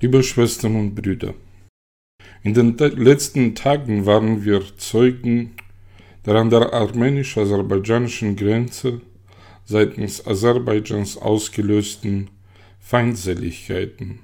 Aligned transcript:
Liebe 0.00 0.22
Schwestern 0.22 0.76
und 0.76 0.94
Brüder, 0.94 1.34
in 2.44 2.54
den 2.54 2.78
letzten 2.78 3.56
Tagen 3.56 4.06
waren 4.06 4.44
wir 4.44 4.62
Zeugen 4.76 5.56
der 6.24 6.36
an 6.36 6.50
der 6.50 6.72
armenisch-aserbaidschanischen 6.72 8.36
Grenze 8.36 9.00
seitens 9.64 10.24
Aserbaidschans 10.24 11.16
ausgelösten 11.16 12.30
Feindseligkeiten, 12.78 14.20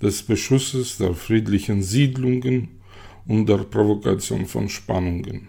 des 0.00 0.22
Beschusses 0.22 0.96
der 0.96 1.12
friedlichen 1.12 1.82
Siedlungen 1.82 2.80
und 3.26 3.46
der 3.46 3.58
Provokation 3.58 4.46
von 4.46 4.70
Spannungen. 4.70 5.48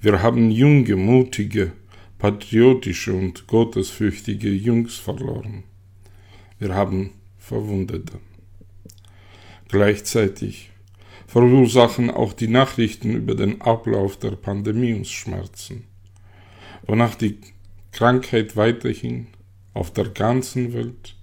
Wir 0.00 0.20
haben 0.22 0.50
junge, 0.50 0.96
mutige, 0.96 1.70
patriotische 2.18 3.14
und 3.14 3.46
gottesfürchtige 3.46 4.50
Jungs 4.50 4.96
verloren. 4.96 5.62
Wir 6.58 6.74
haben 6.74 7.12
Verwundete. 7.44 8.20
Gleichzeitig 9.68 10.70
verursachen 11.26 12.10
auch 12.10 12.32
die 12.32 12.48
Nachrichten 12.48 13.14
über 13.14 13.34
den 13.34 13.60
Ablauf 13.60 14.16
der 14.16 14.30
Pandemie 14.30 14.94
uns 14.94 15.10
Schmerzen, 15.10 15.84
wonach 16.86 17.16
die 17.16 17.38
Krankheit 17.92 18.56
weiterhin 18.56 19.26
auf 19.74 19.92
der 19.92 20.08
ganzen 20.08 20.72
Welt 20.72 21.16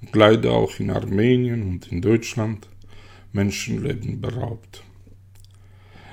und 0.00 0.14
leider 0.14 0.52
auch 0.52 0.78
in 0.78 0.90
Armenien 0.90 1.62
und 1.64 1.90
in 1.90 2.00
Deutschland 2.00 2.68
Menschenleben 3.32 4.20
beraubt. 4.20 4.84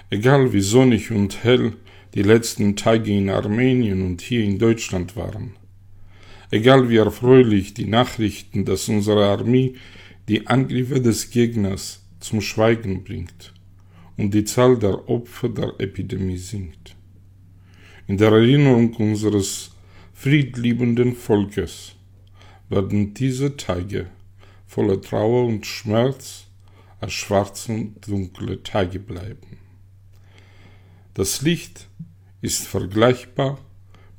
Egal 0.10 0.52
wie 0.52 0.62
sonnig 0.62 1.12
und 1.12 1.44
hell 1.44 1.74
die 2.16 2.24
letzten 2.24 2.76
Tage 2.76 3.16
in 3.16 3.30
Armenien 3.30 4.02
und 4.04 4.22
hier 4.22 4.44
in 4.44 4.58
Deutschland 4.58 5.16
waren, 5.16 5.54
egal 6.54 6.88
wie 6.88 6.98
erfreulich 6.98 7.74
die 7.74 7.88
Nachrichten, 7.88 8.64
dass 8.64 8.88
unsere 8.88 9.26
Armee 9.26 9.74
die 10.28 10.46
Angriffe 10.46 11.02
des 11.02 11.32
Gegners 11.32 12.06
zum 12.20 12.42
Schweigen 12.42 13.04
bringt 13.04 13.54
und 14.18 14.36
die 14.36 14.44
Zahl 14.44 14.78
der 14.78 15.10
Opfer 15.10 15.50
der 15.50 15.74
Epidemie 15.80 16.38
sinkt. 16.38 16.96
In 18.06 18.18
der 18.18 18.32
Erinnerung 18.32 18.94
unseres 18.98 19.72
friedliebenden 20.14 21.16
Volkes 21.16 21.96
werden 22.70 23.16
diese 23.16 23.58
Tage 23.58 24.12
voller 24.68 25.02
Trauer 25.02 25.48
und 25.48 25.66
Schmerz 25.66 26.46
als 27.00 27.14
schwarze 27.14 27.72
und 27.72 28.08
dunkle 28.08 28.62
Tage 28.62 29.00
bleiben. 29.00 29.58
Das 31.16 31.42
Licht 31.42 31.88
ist 32.42 32.68
vergleichbar 32.68 33.60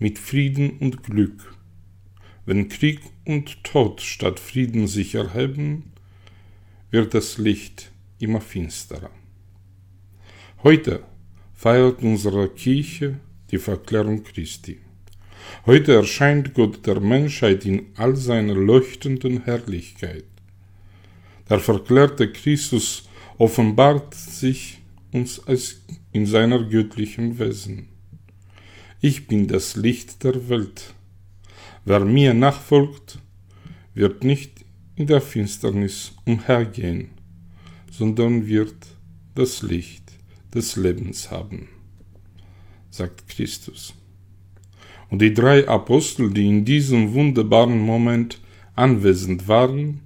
mit 0.00 0.19
Frieden 0.19 0.78
und 0.78 1.04
Glück. 1.04 1.53
Wenn 2.47 2.69
Krieg 2.69 3.00
und 3.25 3.64
Tod 3.64 4.00
statt 4.03 4.39
Frieden 4.39 4.87
sich 4.87 5.14
erheben, 5.14 5.92
wird 6.91 7.14
das 7.14 7.39
Licht 7.39 7.91
immer 8.19 8.41
finsterer. 8.41 9.11
Heute 10.62 11.03
feiert 11.55 12.03
unsere 12.03 12.48
Kirche 12.50 13.19
die 13.50 13.59
Verklärung 13.59 14.25
Christi. 14.25 14.78
Heute 15.67 15.95
erscheint 15.95 16.55
Gott 16.55 16.87
der 16.87 17.00
Menschheit 17.00 17.65
in 17.65 17.87
all 17.97 18.17
seiner 18.17 18.55
leuchtenden 18.55 19.45
Herrlichkeit. 19.45 20.25
Der 21.48 21.61
verklärte 21.61 22.31
Christus 22.33 23.09
offenbart 23.39 24.15
sich 24.15 24.78
uns 25.12 25.47
als 25.47 25.83
in 26.12 26.27
seiner 26.27 26.62
göttlichen 26.65 27.39
Wesen. 27.39 27.89
Ich 29.00 29.27
bin 29.27 29.48
das 29.48 29.77
Licht 29.77 30.25
der 30.25 30.48
Welt. 30.48 30.95
Wer 31.86 32.00
mir 32.00 32.32
nachfolgt, 32.32 33.18
wird 33.92 34.24
nicht 34.24 34.64
in 34.96 35.06
der 35.06 35.20
Finsternis 35.20 36.12
umhergehen, 36.24 37.10
sondern 37.91 38.46
wird 38.46 38.74
das 39.34 39.60
Licht 39.60 40.12
des 40.54 40.76
Lebens 40.76 41.30
haben, 41.30 41.68
sagt 42.91 43.28
Christus. 43.28 43.92
Und 45.10 45.20
die 45.20 45.34
drei 45.34 45.69
Apostel, 45.69 46.32
die 46.32 46.48
in 46.48 46.64
diesem 46.64 47.12
wunderbaren 47.12 47.81
Moment 47.81 48.41
anwesend 48.75 49.47
waren, 49.47 50.00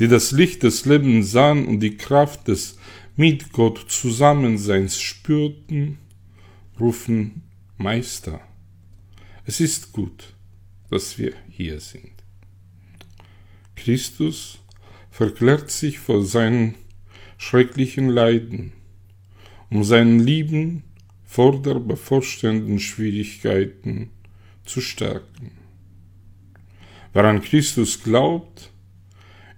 die 0.00 0.08
das 0.08 0.32
Licht 0.32 0.64
des 0.64 0.86
Lebens 0.86 1.30
sahen 1.30 1.66
und 1.66 1.80
die 1.80 1.96
Kraft 1.96 2.48
des 2.48 2.78
mit 3.14 3.52
Gott 3.52 3.84
Zusammenseins 3.88 5.00
spürten, 5.00 5.98
rufen 6.80 7.42
Meister, 7.76 8.40
es 9.44 9.60
ist 9.60 9.92
gut, 9.92 10.34
dass 10.92 11.18
wir 11.18 11.32
hier 11.48 11.80
sind. 11.80 12.12
Christus 13.74 14.60
verklärt 15.10 15.70
sich 15.70 15.98
vor 15.98 16.22
seinen 16.22 16.74
schrecklichen 17.38 18.10
Leiden, 18.10 18.72
um 19.70 19.84
seinen 19.84 20.20
Lieben 20.20 20.84
vor 21.24 21.62
der 21.62 21.76
bevorstehenden 21.76 22.78
Schwierigkeiten 22.78 24.10
zu 24.66 24.82
stärken. 24.82 25.52
Wer 27.14 27.24
an 27.24 27.40
Christus 27.40 28.02
glaubt 28.02 28.70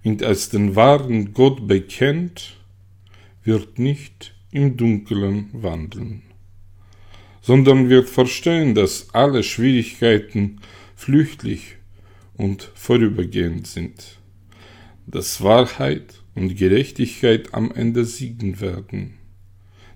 und 0.04 0.22
als 0.22 0.50
den 0.50 0.76
wahren 0.76 1.32
Gott 1.34 1.66
bekennt, 1.66 2.56
wird 3.42 3.80
nicht 3.80 4.36
im 4.52 4.76
Dunkeln 4.76 5.48
wandeln, 5.52 6.22
sondern 7.42 7.88
wird 7.88 8.08
verstehen, 8.08 8.76
dass 8.76 9.12
alle 9.12 9.42
Schwierigkeiten 9.42 10.60
flüchtlich 10.94 11.76
und 12.34 12.70
vorübergehend 12.74 13.66
sind, 13.66 14.18
dass 15.06 15.42
Wahrheit 15.42 16.22
und 16.34 16.56
Gerechtigkeit 16.56 17.54
am 17.54 17.70
Ende 17.72 18.04
siegen 18.04 18.60
werden, 18.60 19.14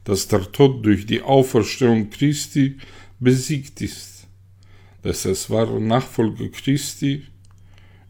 dass 0.04 0.28
der 0.28 0.50
Tod 0.52 0.84
durch 0.84 1.06
die 1.06 1.22
Auferstehung 1.22 2.10
Christi 2.10 2.78
besiegt 3.18 3.80
ist, 3.80 4.26
dass 5.02 5.24
es 5.24 5.50
wahre 5.50 5.80
Nachfolger 5.80 6.48
Christi 6.48 7.24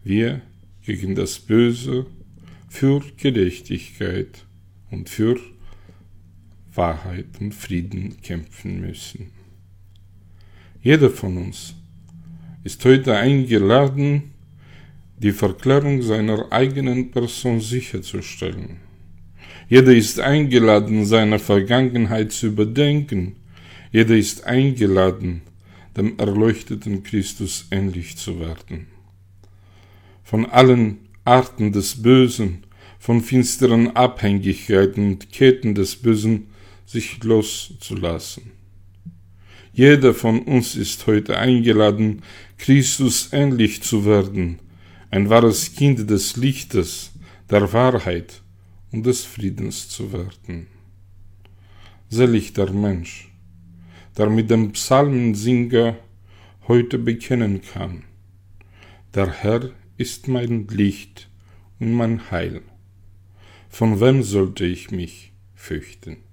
wir 0.04 0.42
gegen 0.82 1.14
das 1.14 1.38
Böse 1.38 2.06
für 2.68 3.02
Gerechtigkeit 3.16 4.46
und 4.90 5.08
für 5.08 5.38
Wahrheit 6.74 7.40
und 7.40 7.54
Frieden 7.54 8.20
kämpfen 8.22 8.80
müssen. 8.80 9.30
Jeder 10.82 11.10
von 11.10 11.36
uns 11.36 11.74
ist 12.68 12.84
heute 12.84 13.16
eingeladen, 13.16 14.34
die 15.16 15.32
Verklärung 15.32 16.02
seiner 16.02 16.52
eigenen 16.52 17.10
Person 17.10 17.62
sicherzustellen. 17.62 18.76
Jeder 19.70 19.94
ist 19.94 20.20
eingeladen, 20.20 21.06
seine 21.06 21.38
Vergangenheit 21.38 22.30
zu 22.30 22.48
überdenken. 22.48 23.36
Jeder 23.90 24.16
ist 24.16 24.44
eingeladen, 24.44 25.40
dem 25.96 26.18
erleuchteten 26.18 27.02
Christus 27.04 27.66
ähnlich 27.70 28.18
zu 28.18 28.38
werden. 28.38 28.88
Von 30.22 30.44
allen 30.44 30.98
Arten 31.24 31.72
des 31.72 32.02
Bösen 32.02 32.64
von 32.98 33.22
finsteren 33.22 33.96
Abhängigkeiten 33.96 35.12
und 35.12 35.32
Ketten 35.32 35.74
des 35.74 35.96
Bösen 35.96 36.48
sich 36.84 37.24
loszulassen. 37.24 38.57
Jeder 39.78 40.12
von 40.12 40.40
uns 40.40 40.74
ist 40.74 41.06
heute 41.06 41.38
eingeladen, 41.38 42.22
Christus 42.58 43.28
ähnlich 43.30 43.80
zu 43.80 44.04
werden, 44.04 44.58
ein 45.08 45.30
wahres 45.30 45.72
Kind 45.76 46.10
des 46.10 46.36
Lichtes, 46.36 47.12
der 47.48 47.72
Wahrheit 47.72 48.42
und 48.90 49.06
des 49.06 49.24
Friedens 49.24 49.88
zu 49.88 50.12
werden. 50.12 50.66
Selig 52.08 52.54
der 52.54 52.72
Mensch, 52.72 53.30
der 54.16 54.28
mit 54.28 54.50
dem 54.50 54.72
Psalmensinger 54.72 55.96
heute 56.66 56.98
bekennen 56.98 57.62
kann, 57.62 58.02
der 59.14 59.30
Herr 59.30 59.70
ist 59.96 60.26
mein 60.26 60.66
Licht 60.66 61.28
und 61.78 61.92
mein 61.92 62.32
Heil 62.32 62.62
von 63.68 64.00
wem 64.00 64.24
sollte 64.24 64.66
ich 64.66 64.90
mich 64.90 65.30
fürchten? 65.54 66.27